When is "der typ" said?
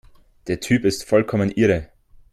0.47-0.83